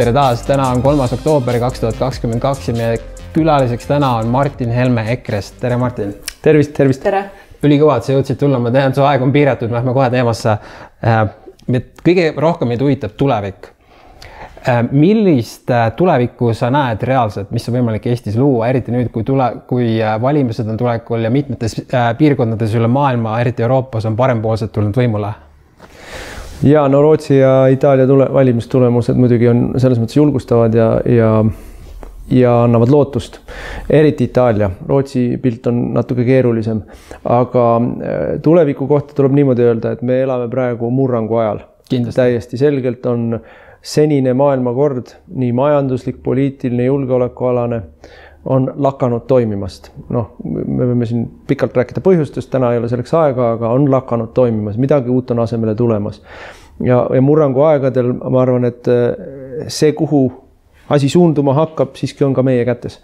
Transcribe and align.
tere 0.00 0.12
taas, 0.16 0.40
täna 0.48 0.70
on 0.72 0.80
kolmas 0.80 1.12
oktoober 1.12 1.58
kaks 1.60 1.82
tuhat 1.82 1.98
kakskümmend 2.00 2.40
kaks 2.40 2.70
ja 2.70 2.72
meie 2.72 3.00
külaliseks 3.34 3.84
täna 3.90 4.14
on 4.22 4.30
Martin 4.32 4.70
Helme 4.72 5.02
EKRE-st, 5.12 5.58
tere 5.60 5.76
Martin. 5.76 6.14
tervist, 6.42 6.72
tervist. 6.72 7.02
tere. 7.02 7.24
ülikõva, 7.60 7.98
et 7.98 8.06
sa 8.08 8.14
jõudsid 8.14 8.38
tulla, 8.40 8.56
ma 8.58 8.72
tean, 8.72 8.94
su 8.96 9.04
aeg 9.04 9.20
on 9.20 9.32
piiratud, 9.34 9.68
me 9.68 9.76
lähme 9.76 9.92
kohe 9.92 10.06
teemasse. 10.10 10.54
kõige 12.06 12.32
rohkem 12.36 12.72
meid 12.72 12.80
huvitab 12.80 13.12
tulevik. 13.20 13.68
millist 14.90 15.68
tulevikku 15.96 16.54
sa 16.54 16.70
näed 16.70 17.04
reaalselt, 17.04 17.50
mis 17.50 17.68
on 17.68 17.76
võimalik 17.76 18.06
Eestis 18.06 18.40
luua, 18.40 18.68
eriti 18.68 18.96
nüüd, 18.96 19.12
kui 19.12 19.24
tule, 19.24 19.52
kui 19.68 19.98
valimised 20.20 20.68
on 20.68 20.80
tulekul 20.80 21.28
ja 21.28 21.30
mitmetes 21.30 21.76
piirkondades 22.18 22.74
üle 22.74 22.88
maailma, 22.88 23.36
eriti 23.40 23.68
Euroopas 23.68 24.08
on 24.08 24.16
parempoolsed 24.16 24.72
tulnud 24.72 24.96
võimule 24.96 25.34
ja 26.62 26.88
no 26.88 27.02
Rootsi 27.02 27.38
ja 27.38 27.66
Itaalia 27.66 28.06
tule, 28.06 28.28
valimistulemused 28.32 29.18
muidugi 29.18 29.48
on 29.48 29.66
selles 29.76 30.00
mõttes 30.00 30.16
julgustavad 30.16 30.74
ja, 30.74 30.92
ja 31.08 31.32
ja 32.30 32.52
annavad 32.62 32.88
lootust, 32.88 33.40
eriti 33.90 34.28
Itaalia, 34.30 34.70
Rootsi 34.88 35.38
pilt 35.42 35.66
on 35.66 35.80
natuke 35.94 36.24
keerulisem, 36.24 36.82
aga 37.24 37.64
äh, 37.76 38.20
tuleviku 38.42 38.86
kohta 38.86 39.16
tuleb 39.18 39.34
niimoodi 39.34 39.66
öelda, 39.66 39.96
et 39.96 40.02
me 40.06 40.20
elame 40.22 40.48
praegu 40.48 40.90
murrangu 40.94 41.40
ajal. 41.42 41.64
täiesti 42.14 42.56
selgelt 42.56 43.06
on 43.06 43.40
senine 43.82 44.34
maailmakord, 44.34 45.14
nii 45.34 45.52
majanduslik, 45.52 46.22
poliitiline, 46.22 46.84
julgeolekualane, 46.84 47.82
on 48.44 48.72
lakanud 48.76 49.26
toimimast. 49.26 49.90
noh, 50.08 50.30
me 50.44 50.86
võime 50.86 51.06
siin 51.06 51.26
pikalt 51.46 51.76
rääkida 51.76 52.00
põhjustest, 52.04 52.50
täna 52.50 52.72
ei 52.72 52.78
ole 52.78 52.88
selleks 52.88 53.14
aega, 53.14 53.52
aga 53.56 53.72
on 53.76 53.90
lakanud 53.90 54.32
toimimas, 54.34 54.78
midagi 54.80 55.10
uut 55.10 55.30
on 55.30 55.42
asemele 55.44 55.74
tulemas. 55.74 56.22
Ja, 56.84 57.02
ja 57.14 57.20
murrangu 57.24 57.64
aegadel 57.68 58.14
ma 58.20 58.42
arvan, 58.42 58.68
et 58.68 58.88
äh, 58.88 59.66
see, 59.68 59.92
kuhu 59.96 60.28
asi 60.90 61.08
suunduma 61.08 61.54
hakkab, 61.54 61.94
siiski 61.98 62.26
on 62.26 62.34
ka 62.34 62.44
meie 62.46 62.64
kätes. 62.68 63.00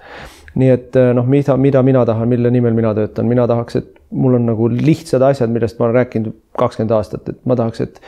nii 0.57 0.69
et 0.73 0.97
eh, 0.97 1.11
noh, 1.13 1.27
mida, 1.29 1.53
mida 1.61 1.83
mina 1.85 2.01
tahan, 2.09 2.29
mille 2.33 2.49
nimel 2.51 2.73
mina 2.73 2.95
töötan, 2.97 3.27
mina 3.29 3.45
tahaks, 3.47 3.77
et 3.77 3.99
mul 4.17 4.39
on 4.39 4.47
nagu 4.49 4.71
lihtsad 4.73 5.21
asjad, 5.27 5.51
millest 5.53 5.77
ma 5.77 5.85
olen 5.85 5.99
rääkinud 5.99 6.33
kakskümmend 6.57 6.95
aastat, 6.97 7.29
et 7.29 7.43
ma 7.45 7.59
tahaks, 7.61 7.83
et 7.85 8.01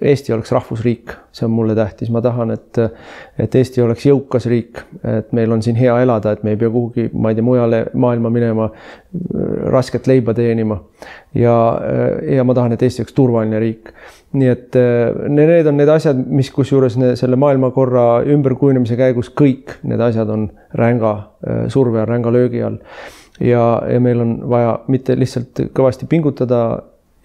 Eesti 0.00 0.32
oleks 0.32 0.52
rahvusriik, 0.52 1.12
see 1.36 1.44
on 1.44 1.52
mulle 1.52 1.74
tähtis, 1.76 2.08
ma 2.12 2.22
tahan, 2.24 2.54
et, 2.54 2.78
et 3.38 3.54
Eesti 3.60 3.82
oleks 3.84 4.06
jõukas 4.06 4.46
riik, 4.48 4.80
et 5.04 5.32
meil 5.36 5.52
on 5.52 5.60
siin 5.62 5.76
hea 5.76 5.92
elada, 6.00 6.32
et 6.32 6.44
me 6.46 6.54
ei 6.54 6.60
pea 6.60 6.70
kuhugi, 6.72 7.10
ma 7.12 7.32
ei 7.32 7.36
tea, 7.36 7.44
mujale 7.44 7.82
maailma 7.92 8.30
minema 8.32 8.70
rasket 9.74 10.08
leiba 10.08 10.34
teenima. 10.34 10.80
ja, 11.34 11.56
ja 12.36 12.44
ma 12.44 12.56
tahan, 12.56 12.72
et 12.72 12.82
Eesti 12.82 13.04
oleks 13.04 13.16
turvaline 13.16 13.60
riik. 13.60 13.92
nii 14.32 14.48
et 14.48 14.76
need 15.28 15.66
on 15.66 15.76
need 15.76 15.90
asjad, 15.90 16.18
mis 16.26 16.48
kusjuures 16.54 16.96
selle 17.18 17.36
maailmakorra 17.36 18.22
ümberkujunemise 18.30 18.96
käigus 18.96 19.28
kõik 19.34 19.80
need 19.82 20.00
asjad 20.00 20.30
on 20.30 20.46
ränga 20.78 21.16
surve 21.68 22.00
all, 22.00 22.08
ränga 22.08 22.32
löögi 22.32 22.62
all. 22.62 22.78
ja, 23.40 23.82
ja 23.90 24.00
meil 24.00 24.20
on 24.20 24.38
vaja 24.48 24.78
mitte 24.88 25.18
lihtsalt 25.18 25.66
kõvasti 25.76 26.08
pingutada 26.08 26.62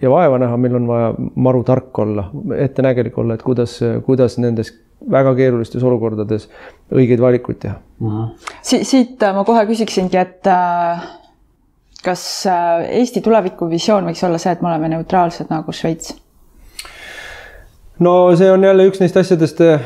ja 0.02 0.10
vaeva 0.10 0.38
näha, 0.38 0.56
meil 0.60 0.74
on 0.78 0.88
vaja 0.88 1.12
maru 1.34 1.62
tark 1.64 1.98
olla, 1.98 2.28
ettenägelik 2.58 3.18
olla, 3.18 3.34
et 3.34 3.42
kuidas, 3.42 3.78
kuidas 4.04 4.38
nendes 4.38 4.72
väga 5.10 5.34
keerulistes 5.36 5.84
olukordades 5.84 6.48
õigeid 6.94 7.20
valikuid 7.20 7.60
teha 7.62 7.74
mm. 7.76 8.10
-hmm. 8.10 8.52
Si. 8.62 8.84
siit 8.84 9.24
ma 9.34 9.44
kohe 9.44 9.66
küsiksingi, 9.66 10.16
et 10.16 10.46
äh, 10.46 11.08
kas 12.04 12.46
äh, 12.46 12.86
Eesti 13.00 13.20
tulevikuvisioon 13.20 14.08
võiks 14.08 14.24
olla 14.26 14.38
see, 14.38 14.52
et 14.52 14.62
me 14.62 14.68
oleme 14.72 14.88
neutraalsed 14.88 15.50
nagu 15.50 15.72
Šveits? 15.72 16.14
no 17.98 18.36
see 18.36 18.50
on 18.52 18.64
jälle 18.64 18.88
üks 18.88 19.00
neist 19.00 19.16
asjadest, 19.16 19.60
äh, 19.60 19.80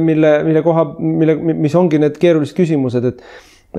mille, 0.00 0.42
mille 0.44 0.62
koha, 0.62 0.86
mille, 0.98 1.36
mis 1.36 1.74
ongi 1.74 1.98
need 1.98 2.18
keerulised 2.18 2.56
küsimused, 2.56 3.04
et 3.04 3.22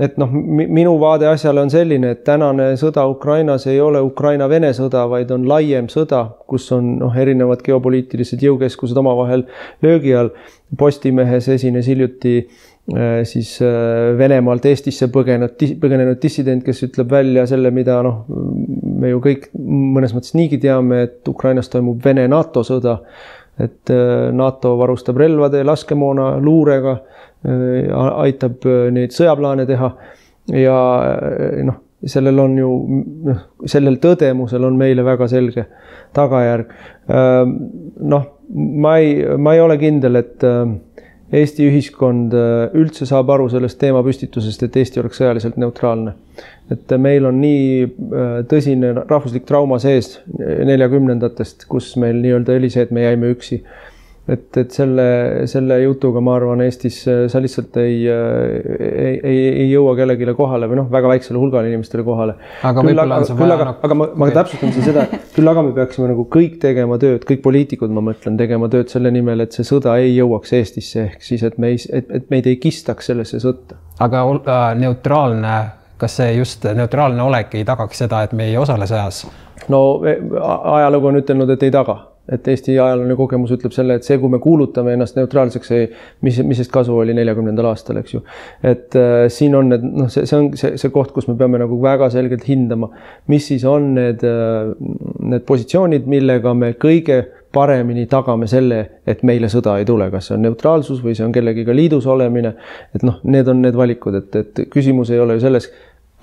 et 0.02 0.16
noh, 0.20 0.30
minu 0.30 0.94
vaade 1.00 1.26
asjale 1.30 1.62
on 1.64 1.70
selline, 1.72 2.12
et 2.12 2.22
tänane 2.26 2.68
sõda 2.80 3.06
Ukrainas 3.08 3.66
ei 3.70 3.80
ole 3.80 4.02
Ukraina-Vene 4.04 4.72
sõda, 4.76 5.06
vaid 5.10 5.32
on 5.34 5.46
laiem 5.48 5.88
sõda, 5.92 6.22
kus 6.50 6.68
on 6.76 6.96
noh, 7.00 7.16
erinevad 7.16 7.64
geopoliitilised 7.64 8.44
jõukeskused 8.44 8.98
omavahel 9.00 9.46
löögi 9.84 10.14
all. 10.16 10.32
Postimehes 10.76 11.46
esines 11.54 11.86
hiljuti 11.86 12.34
äh, 12.42 13.22
siis 13.28 13.54
äh, 13.62 14.12
Venemaalt 14.18 14.66
Eestisse 14.66 15.08
põgenenud, 15.14 15.56
põgenenud 15.80 16.20
dissident, 16.22 16.64
kes 16.66 16.82
ütleb 16.88 17.12
välja 17.12 17.46
selle, 17.48 17.70
mida 17.74 18.00
noh, 18.04 18.24
me 18.26 19.14
ju 19.14 19.22
kõik 19.24 19.48
mõnes 19.56 20.14
mõttes 20.16 20.36
niigi 20.36 20.60
teame, 20.62 21.04
et 21.08 21.32
Ukrainas 21.32 21.72
toimub 21.72 22.02
Vene-NATO 22.04 22.66
sõda. 22.66 23.00
Et 23.58 23.90
äh, 23.90 24.32
NATO 24.32 24.74
varustab 24.78 25.16
relvade, 25.20 25.64
laskemoona, 25.64 26.36
luurega 26.40 26.98
Äh, 27.46 27.90
aitab 27.94 28.64
äh, 28.66 28.86
neid 28.94 29.12
sõjaplaane 29.14 29.66
teha. 29.68 29.90
ja 30.56 30.76
noh, 31.66 31.78
sellel 32.06 32.38
on 32.38 32.52
ju 32.58 32.68
noh, 33.26 33.40
sellel 33.66 33.98
tõdemusel 34.02 34.62
on 34.66 34.76
meile 34.78 35.02
väga 35.06 35.26
selge 35.30 35.66
tagajärg. 36.14 36.70
noh, 38.12 38.26
ma 38.86 38.92
ei, 39.02 39.16
ma 39.42 39.54
ei 39.54 39.60
ole 39.60 39.76
kindel, 39.78 40.20
et 40.22 40.46
Eesti 41.34 41.66
ühiskond 41.66 42.34
üldse 42.78 43.06
saab 43.08 43.32
aru 43.34 43.48
sellest 43.50 43.80
teemapüstitusest, 43.80 44.62
et 44.62 44.76
Eesti 44.78 45.00
oleks 45.02 45.18
sõjaliselt 45.18 45.56
neutraalne. 45.58 46.14
et 46.70 46.92
meil 46.98 47.26
on 47.26 47.40
nii 47.40 47.86
tõsine 48.50 48.92
rahvuslik 49.08 49.46
trauma 49.46 49.78
sees 49.82 50.20
neljakümnendatest, 50.38 51.66
kus 51.70 51.96
meil 51.96 52.20
nii-öelda 52.22 52.56
oli 52.58 52.70
see, 52.70 52.86
et 52.86 52.94
me 52.94 53.02
jäime 53.02 53.30
üksi 53.34 53.62
et, 54.26 54.56
et 54.58 54.74
selle, 54.74 55.06
selle 55.50 55.76
jutuga 55.84 56.20
ma 56.24 56.34
arvan, 56.36 56.62
Eestis 56.64 56.98
äh, 57.10 57.20
sa 57.30 57.40
lihtsalt 57.42 57.76
ei, 57.78 58.00
äh, 58.10 58.56
ei, 58.74 59.12
ei, 59.20 59.36
ei 59.62 59.66
jõua 59.70 59.94
kellelegi 59.98 60.34
kohale 60.36 60.66
või 60.70 60.80
noh, 60.80 60.88
väga 60.90 61.12
väiksele 61.12 61.38
hulgale 61.38 61.70
inimestele 61.70 62.02
kohale. 62.06 62.34
aga 62.66 62.82
võib-olla 62.82 63.20
on 63.20 63.28
see 63.28 63.38
vaja. 63.38 63.58
aga, 63.58 63.68
aga 63.86 63.98
ma, 63.98 64.08
ma 64.18 64.30
täpsustan 64.34 64.74
seda, 64.74 65.06
küll 65.36 65.52
aga 65.52 65.62
me 65.68 65.74
peaksime 65.76 66.10
nagu 66.10 66.26
kõik 66.32 66.58
tegema 66.62 66.98
tööd, 67.02 67.22
kõik 67.28 67.44
poliitikud, 67.46 67.94
ma 67.94 68.02
mõtlen, 68.08 68.38
tegema 68.40 68.70
tööd 68.72 68.90
selle 68.90 69.14
nimel, 69.14 69.46
et 69.46 69.54
see 69.54 69.66
sõda 69.68 69.94
ei 70.02 70.16
jõuaks 70.16 70.56
Eestisse, 70.58 71.06
ehk 71.06 71.22
siis, 71.26 71.46
et 71.46 71.62
me 71.62 71.74
ei, 71.74 71.80
et, 71.94 72.10
et 72.18 72.28
meid 72.34 72.50
ei 72.50 72.58
kistaks 72.62 73.12
sellesse 73.12 73.40
sõtta. 73.42 73.78
aga 74.02 74.26
äh, 74.26 74.66
neutraalne, 74.82 75.54
kas 76.02 76.18
see 76.18 76.34
just 76.40 76.66
neutraalne 76.66 77.22
olek 77.22 77.54
ei 77.54 77.64
tagaks 77.68 78.02
seda, 78.02 78.26
et 78.26 78.34
me 78.34 78.50
ei 78.50 78.58
osale 78.58 78.90
sõjas? 78.90 79.22
no 79.70 79.86
e, 80.02 80.18
ajalugu 80.50 81.14
on 81.14 81.22
ütelnud, 81.22 81.54
et 81.54 81.62
ei 81.62 81.74
taga 81.74 82.00
et 82.32 82.48
Eesti 82.50 82.74
ajalooline 82.74 83.16
kogemus 83.18 83.52
ütleb 83.54 83.74
selle, 83.74 83.96
et 83.98 84.06
see, 84.06 84.18
kui 84.22 84.32
me 84.32 84.40
kuulutame 84.42 84.96
ennast 84.96 85.18
neutraalseks, 85.18 85.70
ei, 85.76 85.86
mis, 86.26 86.40
mis 86.46 86.60
sest 86.62 86.72
kasu 86.74 86.96
oli 86.98 87.14
neljakümnendal 87.16 87.70
aastal, 87.70 88.00
eks 88.02 88.16
ju. 88.16 88.22
et 88.66 88.96
äh, 88.98 89.26
siin 89.32 89.54
on 89.58 89.70
need, 89.72 89.86
noh, 89.86 90.10
see, 90.12 90.26
see 90.26 90.38
on 90.38 90.50
see, 90.58 90.74
see 90.80 90.92
koht, 90.94 91.14
kus 91.14 91.30
me 91.30 91.36
peame 91.38 91.60
nagu 91.62 91.78
väga 91.82 92.10
selgelt 92.14 92.46
hindama, 92.48 92.90
mis 93.32 93.46
siis 93.52 93.66
on 93.68 93.92
need 93.96 94.24
äh,, 94.26 94.74
need 95.30 95.46
positsioonid, 95.48 96.06
millega 96.10 96.54
me 96.56 96.74
kõige 96.80 97.22
paremini 97.56 98.04
tagame 98.10 98.48
selle, 98.50 98.80
et 99.08 99.22
meile 99.24 99.48
sõda 99.52 99.78
ei 99.80 99.86
tule, 99.88 100.10
kas 100.12 100.28
see 100.28 100.36
on 100.36 100.44
neutraalsus 100.44 101.00
või 101.04 101.14
see 101.16 101.24
on 101.24 101.34
kellegiga 101.34 101.74
liidus 101.76 102.06
olemine. 102.10 102.52
et 102.94 103.04
noh, 103.06 103.20
need 103.24 103.48
on 103.48 103.62
need 103.64 103.76
valikud, 103.78 104.18
et, 104.18 104.40
et 104.42 104.66
küsimus 104.72 105.12
ei 105.14 105.22
ole 105.22 105.38
ju 105.38 105.46
selles 105.46 105.70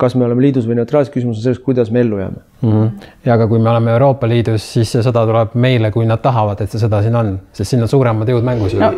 kas 0.04 0.14
me 0.18 0.26
oleme 0.26 0.44
liidus 0.44 0.68
või 0.68 0.78
neutraalses, 0.78 1.12
küsimus 1.14 1.40
on 1.40 1.46
selles, 1.46 1.60
kuidas 1.64 1.90
me 1.94 2.02
ellu 2.04 2.20
jääme 2.20 2.40
mm. 2.60 2.70
-hmm. 2.70 3.08
ja 3.24 3.34
aga 3.34 3.46
kui 3.50 3.58
me 3.58 3.70
oleme 3.70 3.92
Euroopa 3.92 4.28
Liidus, 4.28 4.66
siis 4.76 4.92
see 4.92 5.02
sõda 5.04 5.24
tuleb 5.28 5.54
meile, 5.54 5.90
kui 5.94 6.06
nad 6.06 6.22
tahavad, 6.22 6.60
et 6.60 6.70
see 6.70 6.82
sõda 6.82 7.00
siin 7.02 7.16
on, 7.20 7.32
sest 7.52 7.74
siin 7.74 7.82
on 7.82 7.90
suuremad 7.90 8.28
jõud 8.28 8.46
mängus 8.46 8.76
ju. 8.76 8.80
no 8.80 8.92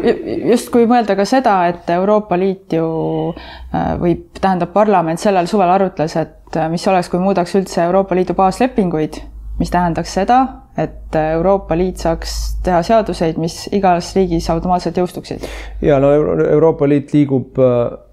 just, 0.51 0.71
kui 0.75 0.87
mõelda 0.91 1.17
ka 1.17 1.25
seda, 1.29 1.57
et 1.71 1.91
Euroopa 1.97 2.39
Liit 2.39 2.77
ju 2.79 2.89
äh, 3.31 3.95
või 4.01 4.19
tähendab, 4.41 4.73
parlament 4.75 5.23
sellel 5.23 5.49
suvel 5.51 5.71
arutles, 5.71 6.17
et 6.17 6.57
äh, 6.57 6.71
mis 6.71 6.87
oleks, 6.89 7.11
kui 7.13 7.23
muudaks 7.23 7.55
üldse 7.59 7.83
Euroopa 7.87 8.19
Liidu 8.19 8.35
baaslepinguid, 8.39 9.21
mis 9.59 9.71
tähendaks 9.73 10.13
seda, 10.19 10.41
et 10.77 11.17
Euroopa 11.17 11.77
Liit 11.79 12.03
saaks 12.03 12.33
teha 12.65 12.83
seaduseid, 12.85 13.39
mis 13.41 13.63
igas 13.73 14.13
riigis 14.17 14.51
automaatselt 14.53 14.99
jõustuksid. 15.01 15.47
ja 15.83 16.01
no 16.01 16.13
Euroopa 16.45 16.89
Liit 16.89 17.15
liigub 17.17 17.59
äh, 17.59 18.06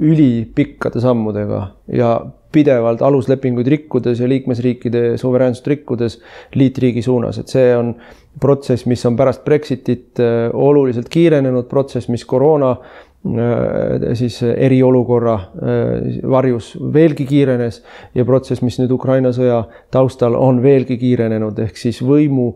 ülipikkade 0.00 1.00
sammudega 1.00 1.66
ja 1.92 2.16
pidevalt 2.54 3.02
aluslepinguid 3.02 3.66
rikkudes 3.66 4.20
ja 4.20 4.28
liikmesriikide 4.28 5.16
suveräänsust 5.18 5.66
rikkudes 5.66 6.20
liitriigi 6.54 7.02
suunas, 7.02 7.38
et 7.38 7.50
see 7.50 7.72
on 7.76 7.94
protsess, 8.40 8.86
mis 8.90 9.02
on 9.06 9.16
pärast 9.18 9.44
Brexitit 9.44 10.20
äh, 10.22 10.50
oluliselt 10.52 11.08
kiirenenud, 11.10 11.66
protsess, 11.70 12.08
mis 12.12 12.24
koroona 12.30 12.70
äh, 12.74 14.14
siis 14.18 14.40
eriolukorra 14.42 15.34
äh, 15.34 16.20
varjus 16.30 16.74
veelgi 16.94 17.26
kiirenes 17.30 17.82
ja 18.14 18.26
protsess, 18.28 18.62
mis 18.62 18.78
nüüd 18.82 18.94
Ukraina 18.94 19.34
sõja 19.34 19.64
taustal 19.94 20.38
on 20.38 20.62
veelgi 20.62 20.98
kiirenenud, 21.00 21.58
ehk 21.66 21.80
siis 21.80 22.02
võimu 22.04 22.52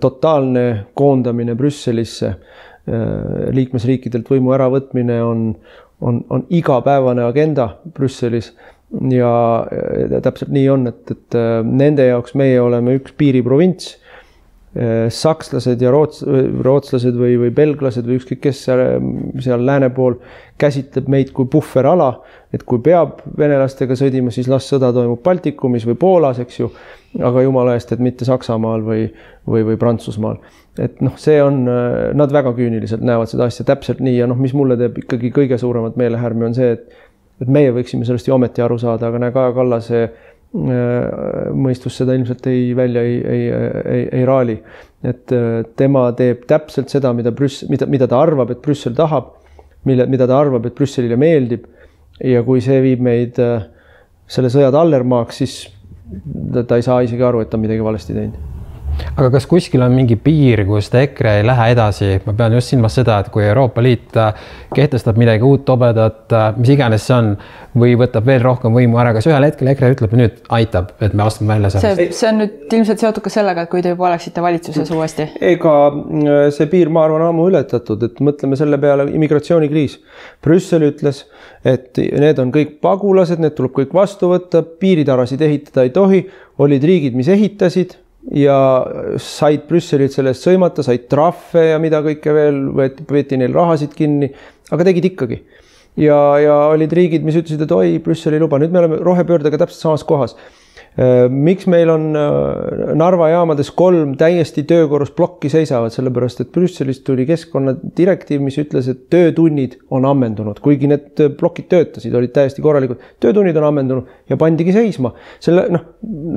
totaalne 0.00 0.62
koondamine 0.96 1.52
Brüsselisse, 1.54 2.30
liikmesriikidelt 3.52 4.30
võimu 4.32 4.54
äravõtmine 4.56 5.18
on, 5.20 5.42
on, 6.00 6.24
on 6.30 6.46
igapäevane 6.50 7.24
agenda 7.24 7.68
Brüsselis 7.94 8.52
ja 9.10 9.32
täpselt 10.22 10.50
nii 10.54 10.68
on, 10.72 10.86
et, 10.90 11.10
et 11.10 11.36
äh, 11.36 11.60
nende 11.64 12.06
jaoks 12.08 12.36
meie 12.38 12.60
oleme 12.60 12.96
üks 12.98 13.12
piiriprovints. 13.18 13.97
Sakslased 15.10 15.80
ja 15.82 15.90
roots-, 15.90 16.22
rootslased 16.62 17.16
või, 17.18 17.34
või 17.40 17.50
belglased 17.54 18.06
või 18.06 18.18
ükskõik 18.20 18.42
kes 18.44 18.60
seal, 18.68 18.82
seal 19.42 19.64
lääne 19.66 19.88
pool 19.94 20.18
käsitleb 20.60 21.08
meid 21.10 21.32
kui 21.34 21.48
puhverala, 21.50 22.12
et 22.54 22.62
kui 22.68 22.78
peab 22.84 23.22
venelastega 23.38 23.96
sõdima, 23.98 24.30
siis 24.34 24.50
las 24.50 24.68
sõda 24.70 24.92
toimub 24.94 25.22
Baltikumis 25.24 25.86
või 25.88 25.98
Poolas, 25.98 26.38
eks 26.44 26.60
ju, 26.60 26.70
aga 27.18 27.42
jumala 27.42 27.74
eest, 27.78 27.92
et 27.94 28.04
mitte 28.04 28.28
Saksamaal 28.28 28.86
või, 28.86 29.08
või, 29.48 29.64
või 29.66 29.80
Prantsusmaal. 29.80 30.38
et 30.78 31.00
noh, 31.02 31.16
see 31.18 31.40
on, 31.42 31.64
nad 32.14 32.32
väga 32.32 32.54
küüniliselt 32.54 33.02
näevad 33.02 33.30
seda 33.30 33.48
asja 33.50 33.66
täpselt 33.66 33.98
nii 34.04 34.20
ja 34.20 34.30
noh, 34.30 34.38
mis 34.38 34.54
mulle 34.54 34.76
teeb 34.78 35.02
ikkagi 35.02 35.32
kõige 35.34 35.58
suuremat 35.58 35.98
meelehärmi, 35.98 36.50
on 36.50 36.58
see, 36.58 36.72
et 36.78 37.04
et 37.38 37.46
meie 37.54 37.70
võiksime 37.70 38.02
sellest 38.02 38.26
ju 38.26 38.32
ometi 38.34 38.58
aru 38.64 38.80
saada, 38.82 39.12
aga 39.12 39.18
näe, 39.22 39.30
Kaja 39.30 39.52
Kallase 39.54 39.98
Äh, 40.02 40.37
mõistus 40.56 41.98
seda 42.00 42.14
ilmselt 42.16 42.46
ei, 42.48 42.70
välja 42.76 43.02
ei, 43.04 43.16
ei, 43.20 43.42
ei, 43.84 44.04
ei 44.20 44.24
raali. 44.28 44.58
et 45.04 45.32
äh, 45.32 45.62
tema 45.76 46.08
teeb 46.16 46.46
täpselt 46.48 46.90
seda, 46.90 47.12
mida 47.14 47.30
Brüss-, 47.30 47.66
mida, 47.68 47.86
mida 47.86 48.08
ta 48.08 48.20
arvab, 48.22 48.50
et 48.50 48.62
Brüssel 48.64 48.96
tahab, 48.96 49.34
mille, 49.86 50.08
mida 50.10 50.26
ta 50.26 50.38
arvab, 50.40 50.66
et 50.66 50.74
Brüsselile 50.74 51.16
meeldib. 51.20 51.66
ja 52.24 52.42
kui 52.42 52.60
see 52.64 52.80
viib 52.82 53.04
meid 53.04 53.38
äh, 53.38 53.68
selle 54.26 54.48
sõja 54.50 54.72
tallermaaks, 54.74 55.36
siis 55.36 55.58
ta 56.66 56.76
ei 56.76 56.82
saa 56.82 57.02
isegi 57.04 57.22
aru, 57.22 57.44
et 57.44 57.50
ta 57.50 57.60
on 57.60 57.66
midagi 57.68 57.84
valesti 57.84 58.16
teinud 58.16 58.57
aga 59.18 59.30
kas 59.34 59.46
kuskil 59.50 59.82
on 59.84 59.94
mingi 59.94 60.16
piir, 60.20 60.64
kus 60.68 60.90
EKRE 60.94 61.38
ei 61.40 61.46
lähe 61.46 61.68
edasi, 61.74 62.10
ma 62.26 62.34
pean 62.38 62.54
just 62.56 62.72
silmas 62.72 62.96
seda, 62.98 63.18
et 63.22 63.30
kui 63.34 63.44
Euroopa 63.46 63.82
Liit 63.84 64.16
äh, 64.18 64.32
kehtestab 64.74 65.18
midagi 65.20 65.46
uut, 65.46 65.64
tobedat, 65.68 66.24
äh, 66.32 66.48
mis 66.58 66.72
iganes 66.74 67.06
see 67.08 67.16
on, 67.16 67.32
või 67.78 67.94
võtab 68.00 68.26
veel 68.26 68.42
rohkem 68.42 68.74
võimu 68.74 68.98
ära, 69.00 69.12
kas 69.16 69.28
ühel 69.28 69.44
hetkel 69.46 69.70
EKRE 69.72 69.92
ütleb, 69.94 70.16
nüüd 70.18 70.40
aitab, 70.54 70.94
et 71.04 71.14
me 71.18 71.26
astume 71.26 71.54
välja 71.54 71.72
sellest? 71.74 72.16
see, 72.18 72.30
on 72.30 72.42
nüüd 72.42 72.76
ilmselt 72.78 73.04
seotud 73.04 73.24
ka 73.24 73.32
sellega, 73.32 73.66
et 73.66 73.72
kui 73.72 73.84
te 73.84 73.92
juba 73.94 74.08
oleksite 74.10 74.44
valitsuses 74.44 74.90
uuesti. 74.94 75.28
ega 75.52 75.76
äh, 75.90 76.40
see 76.54 76.70
piir, 76.70 76.92
ma 76.94 77.06
arvan, 77.06 77.28
ammu 77.28 77.48
ületatud, 77.52 78.08
et 78.08 78.20
mõtleme 78.24 78.58
selle 78.58 78.80
peale, 78.82 79.08
immigratsioonikriis. 79.14 79.98
Brüssel 80.44 80.86
ütles, 80.88 81.24
et 81.66 81.98
need 81.98 82.42
on 82.42 82.52
kõik 82.54 82.78
pagulased, 82.84 83.40
need 83.42 83.56
tuleb 83.58 83.74
kõik 83.76 83.94
vastu 83.94 84.32
võtta, 84.32 84.62
piiritarasid 84.62 85.42
ehitada 85.44 85.86
ei 85.86 85.94
tohi, 85.94 86.26
olid 86.62 86.84
riigid, 86.86 87.16
mis 87.18 87.30
ehitasid 87.30 87.96
ja 88.36 88.58
said 89.22 89.64
Brüsselit 89.68 90.12
selle 90.12 90.34
eest 90.34 90.44
sõimata, 90.44 90.84
said 90.84 91.06
trahve 91.10 91.70
ja 91.70 91.78
mida 91.82 92.02
kõike 92.04 92.34
veel, 92.34 92.60
võeti, 92.76 93.06
võeti 93.08 93.40
neil 93.40 93.56
rahasid 93.56 93.94
kinni, 93.96 94.30
aga 94.72 94.88
tegid 94.90 95.10
ikkagi. 95.12 95.42
ja, 95.98 96.18
ja 96.42 96.56
olid 96.74 96.92
riigid, 96.92 97.24
mis 97.26 97.38
ütlesid, 97.40 97.62
et 97.64 97.74
oi, 97.74 97.98
Brüssel 98.04 98.36
ei 98.36 98.42
luba, 98.42 98.60
nüüd 98.60 98.74
me 98.74 98.82
oleme 98.82 99.00
rohepöördega 99.02 99.64
täpselt 99.64 99.86
samas 99.86 100.04
kohas 100.06 100.36
miks 101.30 101.68
meil 101.70 101.90
on 101.92 102.06
äh, 102.18 102.94
Narva 102.98 103.28
jaamades 103.30 103.68
kolm 103.78 104.16
täiesti 104.18 104.64
töökorras 104.66 105.12
plokki 105.14 105.50
seisavad, 105.52 105.92
sellepärast 105.94 106.42
et 106.42 106.50
Brüsselist 106.54 107.04
tuli 107.06 107.26
keskkonnadirektiiv, 107.28 108.42
mis 108.42 108.58
ütles, 108.58 108.88
et 108.90 109.04
töötunnid 109.12 109.76
on 109.94 110.08
ammendunud, 110.08 110.58
kuigi 110.64 110.90
need 110.90 111.22
plokid 111.38 111.68
töötasid, 111.70 112.16
olid 112.18 112.32
täiesti 112.34 112.64
korralikud. 112.64 113.04
töötunnid 113.22 113.60
on 113.60 113.68
ammendunud 113.68 114.30
ja 114.30 114.40
pandigi 114.40 114.74
seisma. 114.74 115.12
selle 115.44 115.68
noh, 115.70 115.86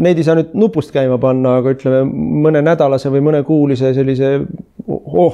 neid 0.06 0.22
ei 0.22 0.28
saa 0.28 0.38
nüüd 0.38 0.54
nupust 0.54 0.94
käima 0.94 1.18
panna, 1.22 1.58
aga 1.62 1.74
ütleme 1.74 2.04
mõnenädalase 2.46 3.10
või 3.10 3.26
mõnekuulise 3.32 3.96
sellise 3.98 4.36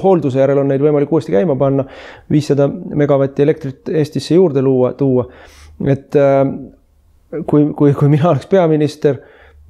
hoolduse 0.02 0.40
järel 0.40 0.62
on 0.62 0.72
neid 0.72 0.80
võimalik 0.80 1.12
uuesti 1.12 1.36
käima 1.36 1.56
panna. 1.60 1.84
viissada 2.30 2.68
megavatti 2.68 3.44
elektrit 3.44 3.92
Eestisse 3.92 4.34
juurde 4.40 4.62
luua, 4.64 4.94
tuua. 4.96 5.28
et 5.84 6.16
äh, 6.16 6.46
kui, 7.46 7.66
kui, 7.76 7.94
kui 7.94 8.12
mina 8.12 8.30
oleks 8.32 8.48
peaminister 8.50 9.20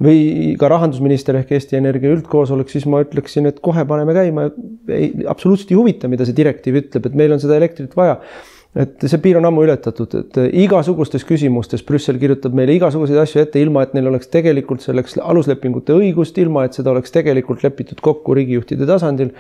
või 0.03 0.55
ka 0.59 0.69
rahandusminister 0.71 1.41
ehk 1.41 1.57
Eesti 1.57 1.79
Energia 1.79 2.13
üldkoosolek, 2.15 2.71
siis 2.71 2.87
ma 2.87 3.03
ütleksin, 3.03 3.49
et 3.51 3.59
kohe 3.65 3.83
paneme 3.89 4.15
käima. 4.15 4.51
ei, 4.95 5.11
absoluutselt 5.27 5.73
ei 5.75 5.81
huvita, 5.81 6.11
mida 6.11 6.27
see 6.27 6.37
direktiiv 6.39 6.79
ütleb, 6.85 7.09
et 7.09 7.19
meil 7.19 7.35
on 7.35 7.43
seda 7.43 7.59
elektrit 7.59 7.97
vaja 7.99 8.21
et 8.79 9.07
see 9.11 9.19
piir 9.23 9.39
on 9.39 9.47
ammu 9.49 9.65
ületatud, 9.65 10.13
et 10.21 10.39
igasugustes 10.61 11.25
küsimustes 11.27 11.83
Brüssel 11.89 12.19
kirjutab 12.21 12.55
meile 12.55 12.77
igasuguseid 12.77 13.19
asju 13.23 13.41
ette, 13.43 13.63
ilma 13.65 13.83
et 13.83 13.97
neil 13.97 14.11
oleks 14.11 14.29
tegelikult 14.31 14.85
selleks 14.85 15.17
aluslepingute 15.25 15.97
õigust, 15.97 16.39
ilma 16.39 16.67
et 16.69 16.77
seda 16.77 16.93
oleks 16.93 17.15
tegelikult 17.15 17.65
lepitud 17.65 18.03
kokku 18.05 18.37
riigijuhtide 18.39 18.87
tasandil. 18.87 19.33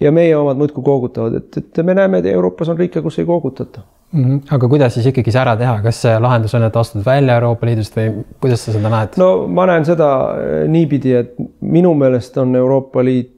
ja 0.00 0.12
meie 0.12 0.36
omad 0.36 0.58
muudkui 0.60 0.84
koogutavad, 0.84 1.38
et, 1.40 1.62
et 1.62 1.84
me 1.86 1.94
näeme, 1.94 2.20
et 2.20 2.32
Euroopas 2.34 2.74
on 2.74 2.78
riike, 2.78 3.00
kus 3.06 3.22
ei 3.22 3.28
koogutata 3.28 3.86
mm. 4.12 4.24
-hmm. 4.24 4.40
aga 4.54 4.68
kuidas 4.68 4.94
siis 4.94 5.06
ikkagi 5.06 5.32
see 5.32 5.40
ära 5.40 5.56
teha, 5.56 5.78
kas 5.82 6.02
see 6.02 6.18
lahendus 6.20 6.54
on, 6.54 6.66
et 6.68 6.76
astud 6.76 7.04
välja 7.06 7.34
Euroopa 7.40 7.66
Liidust 7.66 7.96
või 7.96 8.24
kuidas 8.40 8.64
sa 8.64 8.72
seda 8.72 8.92
näed? 8.92 9.18
no 9.22 9.46
ma 9.48 9.66
näen 9.70 9.84
seda 9.88 10.10
eh, 10.40 10.68
niipidi, 10.68 11.14
et 11.14 11.34
minu 11.60 11.94
meelest 11.94 12.36
on 12.38 12.56
Euroopa 12.56 13.04
Liit, 13.04 13.34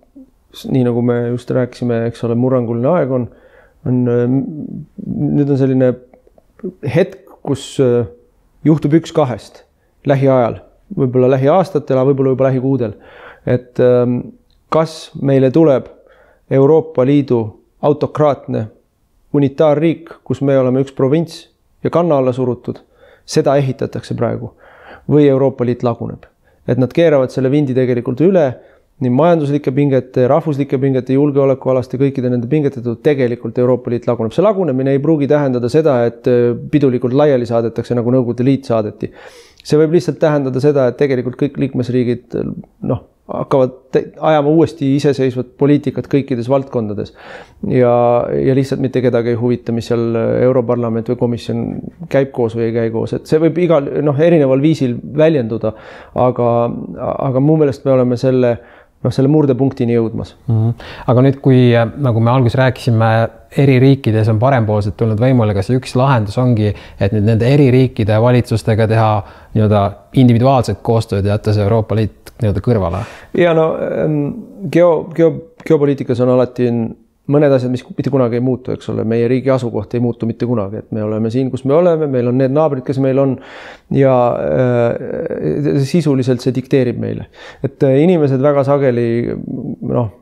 nii 0.70 0.84
nagu 0.86 1.02
me 1.02 1.20
just 1.28 1.50
rääkisime, 1.50 2.04
eks 2.10 2.24
ole, 2.24 2.34
murranguline 2.38 2.88
aeg 2.88 3.10
on 3.10 3.28
on, 3.86 4.04
äh, 4.08 4.28
nüüd 5.06 5.50
on 5.50 5.58
selline 5.60 5.94
hetk, 6.94 7.26
kus 7.44 7.74
äh, 7.82 8.06
juhtub 8.64 8.94
üks 8.96 9.12
kahest 9.12 9.64
lähiajal, 10.08 10.62
võib-olla 10.96 11.28
lähiaastatel, 11.34 11.98
aga 11.98 12.10
võib-olla 12.10 12.32
juba 12.32 12.48
lähikuudel. 12.48 12.94
et 13.46 13.76
kas 14.72 15.10
meile 15.20 15.50
tuleb 15.52 15.88
Euroopa 16.50 17.04
Liidu 17.04 17.40
autokraatne 17.82 18.66
unitaarriik, 19.34 20.10
kus 20.24 20.42
me 20.42 20.56
oleme 20.58 20.84
üks 20.84 20.94
provints 20.96 21.48
ja 21.84 21.90
kanna 21.92 22.18
alla 22.20 22.32
surutud, 22.32 22.78
seda 23.26 23.56
ehitatakse 23.60 24.16
praegu. 24.18 24.54
või 25.04 25.26
Euroopa 25.28 25.66
Liit 25.68 25.82
laguneb, 25.84 26.22
et 26.64 26.78
nad 26.80 26.92
keeravad 26.96 27.28
selle 27.28 27.50
vindi 27.52 27.74
tegelikult 27.76 28.22
üle 28.24 28.44
nii 29.04 29.10
majanduslike 29.12 29.72
pingete, 29.74 30.24
rahvuslike 30.30 30.78
pingete, 30.80 31.12
julgeolekualaste, 31.18 31.98
kõikide 32.00 32.30
nende 32.32 32.48
pingete 32.48 32.80
tõttu 32.80 33.02
tegelikult 33.04 33.58
Euroopa 33.58 33.92
Liit 33.92 34.06
laguneb. 34.08 34.32
see 34.32 34.44
lagunemine 34.44 34.94
ei 34.94 35.02
pruugi 35.02 35.28
tähendada 35.28 35.68
seda, 35.68 35.98
et 36.08 36.30
äh, 36.30 36.54
pidulikult 36.70 37.12
laiali 37.12 37.46
saadetakse, 37.46 37.94
nagu 37.98 38.14
Nõukogude 38.14 38.46
Liit 38.46 38.70
saadeti. 38.70 39.10
see 39.64 39.80
võib 39.80 39.98
lihtsalt 39.98 40.20
tähendada 40.22 40.60
seda, 40.60 40.86
et 40.88 40.96
tegelikult 40.96 41.36
kõik 41.40 41.58
liikmesriigid 41.58 42.38
noh, 42.88 43.04
hakkavad 43.28 43.96
ajama 44.20 44.50
uuesti 44.52 44.90
iseseisvat 44.98 45.54
poliitikat 45.58 46.08
kõikides 46.12 46.48
valdkondades. 46.50 47.14
ja, 47.68 47.94
ja 48.36 48.54
lihtsalt 48.56 48.82
mitte 48.84 49.00
kedagi 49.00 49.32
ei 49.32 49.38
huvita, 49.40 49.72
mis 49.72 49.88
seal 49.88 50.18
Europarlament 50.44 51.08
või 51.08 51.16
komisjon 51.20 51.64
käib 52.12 52.34
koos 52.36 52.56
või 52.56 52.68
ei 52.68 52.74
käi 52.76 52.92
koos, 52.92 53.16
et 53.16 53.30
see 53.30 53.40
võib 53.40 53.58
igal 53.64 53.88
noh, 54.04 54.20
erineval 54.20 54.60
viisil 54.60 54.98
väljenduda. 55.16 55.72
aga, 56.14 56.50
aga 57.30 57.40
mu 57.40 57.56
meelest 57.60 57.88
me 57.88 57.96
oleme 57.96 58.20
selle 58.20 58.58
noh, 59.04 59.12
selle 59.14 59.30
murdepunktini 59.32 59.96
jõudmas 59.96 60.34
mm. 60.46 60.54
-hmm. 60.54 60.90
aga 61.12 61.24
nüüd, 61.26 61.38
kui 61.44 61.60
nagu 62.08 62.20
me 62.20 62.32
alguses 62.32 62.58
rääkisime, 62.60 63.10
eri 63.64 63.78
riikides 63.82 64.28
on 64.32 64.40
parempoolsed 64.42 64.96
tulnud 64.98 65.20
võimule, 65.20 65.54
kas 65.54 65.70
üks 65.74 65.94
lahendus 65.98 66.38
ongi, 66.42 66.72
et 67.00 67.14
nüüd 67.14 67.28
nende 67.28 67.48
eri 67.54 67.70
riikide 67.74 68.18
valitsustega 68.20 68.88
teha 68.90 69.10
nii-öelda 69.54 69.84
individuaalset 70.20 70.82
koostööd 70.82 71.24
ja 71.24 71.36
jätta 71.36 71.54
see 71.54 71.62
Euroopa 71.62 71.96
Liit 71.98 72.34
nii-öelda 72.42 72.64
kõrvale? 72.64 73.04
ja 73.38 73.54
no 73.54 73.70
ähm, 73.78 74.20
geo, 74.72 75.08
geo, 75.14 75.32
geopoliitikas 75.66 76.20
on 76.24 76.34
alati 76.34 76.70
mõned 77.32 77.54
asjad, 77.56 77.72
mis 77.72 77.84
mitte 77.96 78.12
kunagi 78.12 78.36
ei 78.36 78.44
muutu, 78.44 78.74
eks 78.74 78.90
ole, 78.92 79.06
meie 79.08 79.28
riigi 79.30 79.52
asukoht 79.52 79.94
ei 79.96 80.02
muutu 80.04 80.28
mitte 80.28 80.48
kunagi, 80.48 80.82
et 80.82 80.92
me 80.92 81.04
oleme 81.06 81.30
siin, 81.32 81.48
kus 81.52 81.64
me 81.64 81.76
oleme, 81.76 82.08
meil 82.10 82.28
on 82.28 82.36
need 82.40 82.52
naabrid, 82.52 82.84
kes 82.84 83.00
meil 83.00 83.20
on. 83.22 83.38
ja 83.94 84.14
äh, 84.34 85.80
sisuliselt 85.88 86.44
see 86.44 86.54
dikteerib 86.56 87.00
meile, 87.00 87.28
et 87.64 87.82
äh, 87.84 87.98
inimesed 88.04 88.42
väga 88.42 88.64
sageli 88.68 89.08
noh 89.88 90.12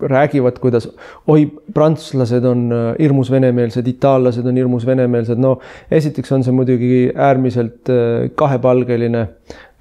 räägivad, 0.00 0.58
kuidas 0.60 0.88
oi, 1.26 1.46
prantslased 1.74 2.44
on 2.44 2.72
äh, 2.72 2.94
hirmus 2.98 3.30
venemeelsed, 3.30 3.86
itaallased 3.86 4.46
on 4.46 4.56
hirmus 4.56 4.86
venemeelsed, 4.86 5.40
no 5.40 5.56
esiteks 5.90 6.32
on 6.36 6.44
see 6.44 6.54
muidugi 6.56 6.90
äärmiselt 7.14 7.90
äh, 7.92 8.28
kahepalgeline 8.36 9.26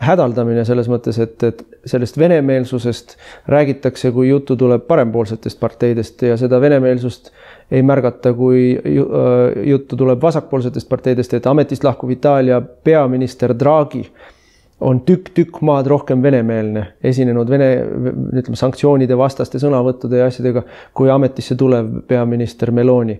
hädaldamine 0.03 0.65
selles 0.67 0.89
mõttes, 0.91 1.17
et, 1.23 1.43
et 1.43 1.61
sellest 1.87 2.17
venemeelsusest 2.19 3.15
räägitakse, 3.51 4.11
kui 4.11 4.29
juttu 4.29 4.57
tuleb 4.59 4.83
parempoolsetest 4.87 5.59
parteidest 5.59 6.21
ja 6.27 6.37
seda 6.37 6.59
venemeelsust 6.61 7.31
ei 7.71 7.83
märgata, 7.83 8.33
kui 8.35 8.73
äh, 8.75 9.67
juttu 9.71 9.97
tuleb 9.97 10.21
vasakpoolsetest 10.21 10.89
parteidest, 10.89 11.33
et 11.33 11.47
ametist 11.47 11.83
lahkuv 11.87 12.11
Itaalia 12.17 12.61
peaminister 12.61 13.55
Draghi 13.59 14.03
on 14.85 14.99
tükk-tükk 15.07 15.61
maad 15.63 15.87
rohkem 15.87 16.19
venemeelne, 16.23 16.81
esinenud 17.03 17.49
Vene, 17.49 17.69
ütleme 18.35 18.59
sanktsioonide 18.59 19.15
vastaste 19.17 19.59
sõnavõttude 19.61 20.19
ja 20.19 20.27
asjadega, 20.27 20.65
kui 20.93 21.09
ametisse 21.09 21.55
tulev 21.55 21.87
peaminister 22.09 22.73
Meloni. 22.75 23.15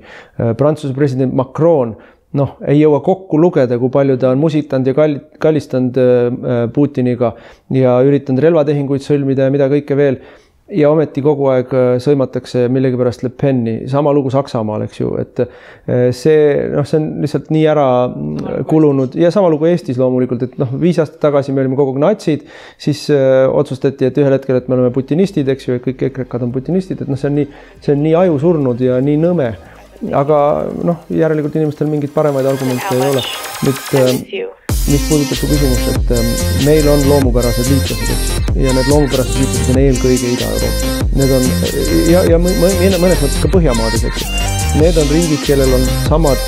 Prantsuse 0.58 0.94
president 0.94 1.34
Macron 1.34 1.96
noh, 2.36 2.56
ei 2.68 2.80
jõua 2.82 3.02
kokku 3.06 3.40
lugeda, 3.42 3.80
kui 3.82 3.92
palju 3.94 4.18
ta 4.22 4.32
on 4.34 4.42
musitanud 4.42 4.90
ja 4.90 4.96
kall-, 4.98 5.20
kallistanud 5.42 6.00
äh, 6.00 6.64
Putiniga 6.74 7.36
ja 7.74 8.00
üritanud 8.06 8.44
relvatehinguid 8.46 9.06
sõlmida 9.06 9.48
ja 9.48 9.54
mida 9.54 9.70
kõike 9.72 9.98
veel. 9.98 10.20
ja 10.66 10.90
ometi 10.90 11.22
kogu 11.22 11.46
aeg 11.54 11.74
äh, 11.78 11.88
sõimatakse 12.02 12.64
millegipärast 12.74 13.22
Le 13.22 13.30
Peni, 13.30 13.76
sama 13.88 14.10
lugu 14.18 14.32
Saksamaal, 14.34 14.88
eks 14.88 14.98
ju, 15.00 15.12
et 15.22 15.42
äh, 15.44 16.08
see 16.10 16.56
noh, 16.72 16.88
see 16.90 16.98
on 16.98 17.06
lihtsalt 17.22 17.52
nii 17.54 17.68
ära 17.70 17.86
mm, 18.08 18.64
kulunud 18.72 19.14
ja 19.20 19.30
sama 19.32 19.52
lugu 19.54 19.70
Eestis 19.70 20.02
loomulikult, 20.02 20.48
et 20.48 20.58
noh, 20.58 20.74
viis 20.82 20.98
aastat 20.98 21.22
tagasi 21.28 21.54
me 21.54 21.62
olime 21.62 21.78
kogu 21.78 21.94
aeg 21.94 22.02
natsid, 22.02 22.48
siis 22.82 23.06
öö, 23.14 23.46
otsustati, 23.62 24.10
et 24.10 24.18
ühel 24.18 24.34
hetkel, 24.34 24.58
et 24.58 24.68
me 24.68 24.80
oleme 24.80 24.90
putinistid, 24.96 25.54
eks 25.54 25.70
ju, 25.70 25.78
et 25.78 25.86
kõik 25.86 26.02
ekrekad 26.10 26.50
on 26.50 26.58
putinistid, 26.58 27.06
et 27.06 27.14
noh, 27.14 27.22
see 27.22 27.30
on 27.30 27.40
nii, 27.44 27.64
see 27.86 27.94
on 27.94 28.04
nii 28.08 28.18
ajusurnud 28.26 28.86
ja 28.90 28.98
nii 29.06 29.22
nõme 29.22 29.54
aga 30.14 30.38
noh, 30.84 31.06
järelikult 31.10 31.56
inimestel 31.56 31.90
mingeid 31.92 32.14
paremaid 32.16 32.48
argumente 32.50 32.96
ei 32.96 33.10
ole. 33.10 33.24
nüüd 33.66 34.54
mis 34.86 35.02
puudutab 35.10 35.38
su 35.40 35.48
küsimust, 35.50 35.88
et 35.96 36.12
ähm, 36.14 36.28
meil 36.66 36.88
on 36.92 37.02
loomupärased 37.10 37.70
liitlased, 37.72 38.12
eks 38.14 38.60
ja 38.66 38.74
need 38.76 38.90
loomupärased 38.92 39.40
liitlased 39.40 39.72
on 39.74 39.80
eelkõige 39.82 40.34
Ida-Euroopas. 40.36 40.84
Need 41.16 41.34
on 41.34 41.48
ja, 42.12 42.22
ja 42.30 42.40
mõnes 42.42 43.24
mõttes 43.24 43.40
ka 43.42 43.50
Põhjamaades, 43.56 44.06
eks. 44.12 44.28
Need 44.78 45.00
on 45.02 45.10
riigid, 45.10 45.42
kellel 45.48 45.74
on 45.80 45.88
samad 46.06 46.46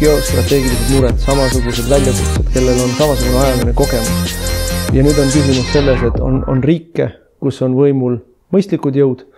geostrateegilised 0.00 0.94
mured, 0.94 1.20
samasugused 1.26 1.92
väljakutsed, 1.92 2.50
kellel 2.56 2.82
on 2.86 2.96
samasugune 2.96 3.42
ajaline 3.44 3.76
kogemus. 3.76 4.36
ja 4.96 5.04
nüüd 5.04 5.20
on 5.20 5.32
küsimus 5.34 5.72
selles, 5.74 6.02
et 6.08 6.20
on, 6.24 6.40
on 6.48 6.64
riike, 6.64 7.10
kus 7.42 7.60
on 7.66 7.76
võimul 7.76 8.20
mõistlikud 8.54 8.96
jõud 8.96 9.26
Äh, 9.26 9.35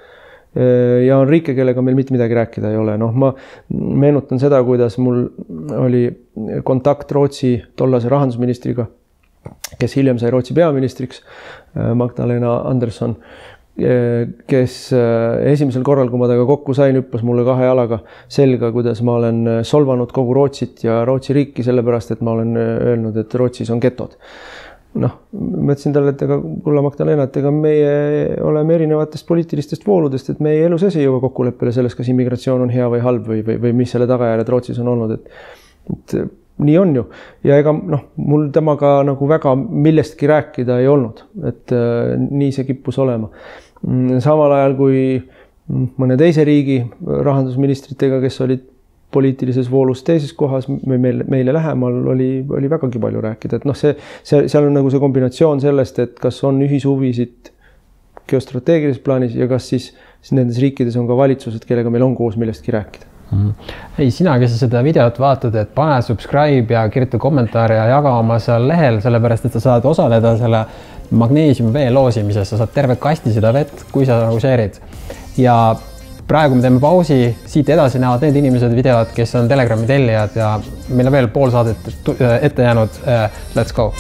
ja 0.57 1.19
on 1.21 1.29
riike, 1.29 1.55
kellega 1.55 1.83
meil 1.85 1.97
mitte 1.99 2.15
midagi 2.15 2.37
rääkida 2.39 2.73
ei 2.73 2.79
ole, 2.81 2.97
noh, 3.01 3.13
ma 3.13 3.33
meenutan 3.75 4.41
seda, 4.41 4.61
kuidas 4.67 4.97
mul 5.03 5.27
oli 5.77 6.07
kontakt 6.67 7.13
Rootsi 7.13 7.57
tollase 7.77 8.09
rahandusministriga, 8.13 8.89
kes 9.79 9.99
hiljem 9.99 10.19
sai 10.21 10.33
Rootsi 10.35 10.57
peaministriks, 10.57 11.23
äh, 11.77 11.93
Magdalena 11.95 12.57
Anderson, 12.71 13.15
äh, 13.79 14.25
kes 14.49 14.79
esimesel 15.53 15.85
korral, 15.87 16.09
kui 16.11 16.21
ma 16.21 16.31
temaga 16.31 16.49
kokku 16.49 16.75
sain, 16.75 16.97
hüppas 16.99 17.23
mulle 17.29 17.45
kahe 17.47 17.69
jalaga 17.69 18.01
selga, 18.33 18.73
kuidas 18.75 19.05
ma 19.07 19.19
olen 19.21 19.43
solvanud 19.69 20.15
kogu 20.17 20.35
Rootsit 20.41 20.87
ja 20.89 21.03
Rootsi 21.07 21.37
riiki 21.37 21.67
sellepärast, 21.67 22.17
et 22.17 22.25
ma 22.25 22.39
olen 22.39 22.57
öelnud, 22.57 23.21
et 23.21 23.39
Rootsis 23.39 23.71
on 23.75 23.85
getod 23.85 24.17
noh, 24.99 25.15
ma 25.39 25.75
ütlesin 25.75 25.95
talle, 25.95 26.13
et 26.15 26.25
ega 26.25 26.39
kulla 26.65 26.83
Magdalena, 26.85 27.29
et 27.29 27.39
ega 27.41 27.53
meie 27.55 27.93
oleme 28.45 28.77
erinevatest 28.79 29.27
poliitilistest 29.29 29.87
vooludest, 29.87 30.33
et 30.33 30.43
meie 30.45 30.67
elu 30.67 30.79
sees 30.81 30.99
ei 30.99 31.07
jõua 31.07 31.23
kokkuleppele 31.27 31.73
selles, 31.75 31.97
kas 31.99 32.11
immigratsioon 32.13 32.67
on 32.67 32.75
hea 32.75 32.89
või 32.93 33.01
halb 33.05 33.31
või, 33.31 33.45
või, 33.47 33.59
või 33.63 33.75
mis 33.83 33.95
selle 33.95 34.09
tagajärjed 34.11 34.53
Rootsis 34.55 34.83
on 34.83 34.93
olnud, 34.95 35.17
et, 35.19 35.33
et 35.95 36.17
nii 36.65 36.79
on 36.81 36.95
ju. 36.97 37.05
ja 37.47 37.59
ega 37.63 37.73
noh, 37.77 38.09
mul 38.19 38.49
temaga 38.55 38.99
nagu 39.07 39.29
väga 39.31 39.55
millestki 39.59 40.31
rääkida 40.31 40.81
ei 40.83 40.89
olnud, 40.91 41.23
et 41.51 41.75
äh, 41.75 42.15
nii 42.19 42.51
see 42.55 42.67
kippus 42.69 42.99
olema. 43.03 43.31
Mm, 43.87 44.19
samal 44.25 44.57
ajal 44.57 44.75
kui 44.79 45.03
mõne 45.69 46.17
teise 46.19 46.45
riigi 46.49 46.81
rahandusministritega, 47.07 48.21
kes 48.25 48.41
olid 48.45 48.67
poliitilises 49.15 49.71
voolus 49.73 50.03
teises 50.05 50.33
kohas 50.37 50.67
või 50.69 50.99
meil, 51.01 51.23
meile 51.31 51.53
lähemal 51.57 52.01
oli, 52.13 52.31
oli 52.57 52.71
vägagi 52.71 53.01
palju 53.01 53.23
rääkida, 53.25 53.61
et 53.61 53.69
noh, 53.69 53.77
see, 53.79 53.95
see, 54.23 54.49
seal 54.53 54.69
on 54.69 54.77
nagu 54.77 54.91
see 54.93 55.01
kombinatsioon 55.01 55.63
sellest, 55.65 56.01
et 56.05 56.19
kas 56.21 56.43
on 56.45 56.61
ühishuvisid 56.67 57.53
geostrateegilises 58.29 59.01
plaanis 59.05 59.37
ja 59.39 59.49
kas 59.49 59.71
siis, 59.73 59.93
siis 60.21 60.35
nendes 60.37 60.61
riikides 60.61 60.99
on 61.01 61.09
ka 61.09 61.17
valitsused, 61.17 61.65
kellega 61.69 61.93
meil 61.93 62.05
on 62.05 62.17
koos 62.19 62.37
millestki 62.37 62.75
rääkida 62.77 63.09
mm. 63.33 63.49
-hmm. 63.49 63.73
ei, 63.99 64.11
sina, 64.11 64.39
kes 64.39 64.53
sa 64.53 64.67
seda 64.67 64.85
videot 64.85 65.21
vaatad, 65.21 65.55
et 65.55 65.75
pane 65.75 66.03
subscribe 66.03 66.75
ja 66.75 66.89
kirjuta 66.89 67.19
kommentaare 67.19 67.77
ja 67.77 67.87
jaga 67.95 68.17
oma 68.19 68.39
seal 68.39 68.69
lehel, 68.69 69.01
sellepärast 69.01 69.49
et 69.49 69.53
sa 69.53 69.61
saad 69.61 69.85
osaleda 69.85 70.37
selle 70.37 70.65
magneesiumvee 71.11 71.91
loosimises, 71.91 72.51
sa 72.51 72.57
saad 72.61 72.75
terve 72.75 72.97
kasti 72.97 73.33
seda 73.33 73.53
vett, 73.53 73.87
kui 73.93 74.07
sa 74.07 74.21
nagu 74.27 74.37
share'id. 74.37 74.81
ja 75.39 75.77
praegu 76.29 76.59
me 76.59 76.65
teeme 76.65 76.81
pausi, 76.83 77.19
siit 77.49 77.73
edasi 77.73 78.01
näevad 78.03 78.27
need 78.27 78.37
inimesed 78.43 78.77
videot, 78.77 79.15
kes 79.17 79.35
on 79.41 79.49
Telegrami 79.49 79.89
tellijad 79.89 80.37
ja 80.37 80.55
meil 80.89 81.09
on 81.09 81.19
veel 81.19 81.33
pool 81.33 81.53
saadet 81.55 81.91
ette 82.43 82.69
jäänud. 82.69 83.03
Let's 83.57 83.75
go 83.75 83.93